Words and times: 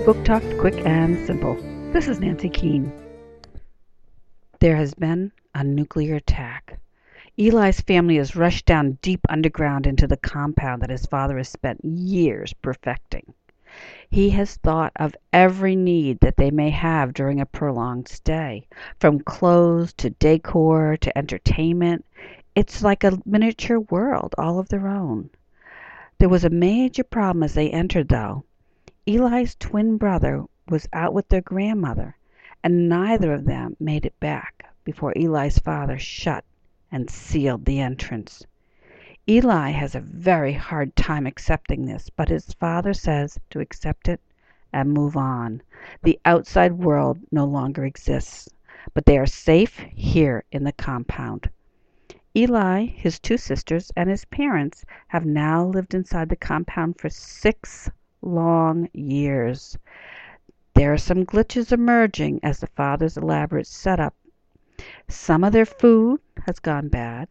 Book 0.00 0.24
Talk 0.24 0.42
Quick 0.58 0.86
and 0.86 1.26
Simple. 1.26 1.54
This 1.92 2.08
is 2.08 2.18
Nancy 2.18 2.48
Keane. 2.48 2.90
There 4.58 4.74
has 4.74 4.94
been 4.94 5.32
a 5.54 5.62
nuclear 5.62 6.16
attack. 6.16 6.80
Eli's 7.36 7.80
family 7.80 8.16
has 8.16 8.34
rushed 8.34 8.64
down 8.64 8.98
deep 9.02 9.20
underground 9.28 9.86
into 9.86 10.06
the 10.06 10.16
compound 10.16 10.80
that 10.82 10.90
his 10.90 11.04
father 11.04 11.36
has 11.36 11.50
spent 11.50 11.84
years 11.84 12.52
perfecting. 12.54 13.34
He 14.10 14.30
has 14.30 14.56
thought 14.56 14.92
of 14.96 15.14
every 15.32 15.76
need 15.76 16.20
that 16.20 16.36
they 16.36 16.50
may 16.50 16.70
have 16.70 17.12
during 17.12 17.40
a 17.40 17.46
prolonged 17.46 18.08
stay, 18.08 18.66
from 18.98 19.20
clothes 19.20 19.92
to 19.94 20.10
decor 20.10 20.96
to 20.96 21.18
entertainment. 21.18 22.04
It's 22.54 22.82
like 22.82 23.04
a 23.04 23.20
miniature 23.26 23.80
world 23.80 24.34
all 24.38 24.58
of 24.58 24.68
their 24.68 24.88
own. 24.88 25.30
There 26.18 26.30
was 26.30 26.44
a 26.44 26.50
major 26.50 27.04
problem 27.04 27.42
as 27.42 27.54
they 27.54 27.70
entered, 27.70 28.08
though. 28.08 28.44
Eli's 29.04 29.56
twin 29.56 29.96
brother 29.96 30.44
was 30.68 30.88
out 30.92 31.12
with 31.12 31.28
their 31.28 31.40
grandmother, 31.40 32.16
and 32.62 32.88
neither 32.88 33.32
of 33.32 33.44
them 33.46 33.76
made 33.80 34.06
it 34.06 34.20
back 34.20 34.64
before 34.84 35.12
Eli's 35.16 35.58
father 35.58 35.98
shut 35.98 36.44
and 36.92 37.10
sealed 37.10 37.64
the 37.64 37.80
entrance. 37.80 38.46
Eli 39.28 39.70
has 39.70 39.96
a 39.96 40.00
very 40.00 40.52
hard 40.52 40.94
time 40.94 41.26
accepting 41.26 41.84
this, 41.84 42.10
but 42.10 42.28
his 42.28 42.52
father 42.54 42.94
says 42.94 43.40
to 43.50 43.58
accept 43.58 44.06
it 44.06 44.20
and 44.72 44.92
move 44.92 45.16
on. 45.16 45.62
The 46.04 46.20
outside 46.24 46.74
world 46.74 47.18
no 47.32 47.44
longer 47.44 47.84
exists, 47.84 48.48
but 48.94 49.04
they 49.04 49.18
are 49.18 49.26
safe 49.26 49.78
here 49.92 50.44
in 50.52 50.62
the 50.62 50.70
compound. 50.70 51.50
Eli, 52.36 52.86
his 52.86 53.18
two 53.18 53.36
sisters, 53.36 53.90
and 53.96 54.08
his 54.08 54.26
parents 54.26 54.84
have 55.08 55.26
now 55.26 55.64
lived 55.64 55.92
inside 55.92 56.28
the 56.28 56.36
compound 56.36 57.00
for 57.00 57.08
six 57.08 57.90
long 58.22 58.88
years. 58.92 59.76
There 60.74 60.92
are 60.92 60.98
some 60.98 61.26
glitches 61.26 61.72
emerging 61.72 62.40
as 62.42 62.60
the 62.60 62.68
father's 62.68 63.16
elaborate 63.16 63.66
setup. 63.66 64.14
Some 65.08 65.44
of 65.44 65.52
their 65.52 65.66
food 65.66 66.20
has 66.46 66.58
gone 66.58 66.88
bad, 66.88 67.28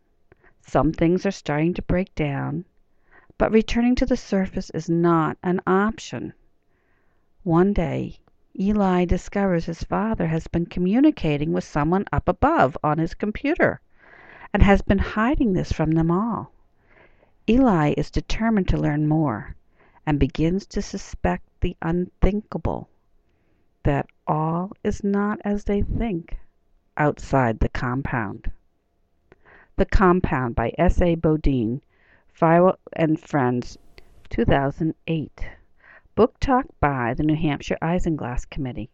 some 0.61 0.93
things 0.93 1.25
are 1.25 1.31
starting 1.31 1.73
to 1.73 1.81
break 1.81 2.13
down, 2.13 2.65
but 3.37 3.51
returning 3.51 3.95
to 3.95 4.05
the 4.05 4.15
surface 4.15 4.69
is 4.69 4.89
not 4.89 5.37
an 5.41 5.59
option. 5.65 6.33
One 7.43 7.73
day 7.73 8.19
Eli 8.59 9.05
discovers 9.05 9.65
his 9.65 9.83
father 9.83 10.27
has 10.27 10.47
been 10.47 10.65
communicating 10.65 11.53
with 11.53 11.63
someone 11.63 12.05
up 12.11 12.27
above 12.27 12.77
on 12.83 12.99
his 12.99 13.13
computer, 13.13 13.81
and 14.53 14.61
has 14.61 14.81
been 14.81 14.99
hiding 14.99 15.53
this 15.53 15.71
from 15.71 15.91
them 15.91 16.11
all. 16.11 16.51
Eli 17.49 17.93
is 17.97 18.11
determined 18.11 18.67
to 18.67 18.77
learn 18.77 19.07
more, 19.07 19.55
and 20.05 20.19
begins 20.19 20.65
to 20.65 20.81
suspect 20.81 21.47
the 21.61 21.75
unthinkable 21.81 22.89
that 23.83 24.07
all 24.27 24.71
is 24.83 25.03
not 25.03 25.39
as 25.43 25.63
they 25.63 25.81
think 25.81 26.37
outside 26.97 27.59
the 27.59 27.69
compound. 27.69 28.51
The 29.77 29.85
Compound 29.85 30.55
by 30.55 30.73
S. 30.77 31.01
A. 31.01 31.15
Bodeen, 31.15 31.81
Feiwel 32.33 32.75
and 32.93 33.19
Friends, 33.19 33.77
2008. 34.29 35.45
Book 36.13 36.39
Talk 36.39 36.65
by 36.79 37.13
the 37.13 37.23
New 37.23 37.35
Hampshire 37.35 37.77
Isinglass 37.81 38.47
Committee. 38.49 38.89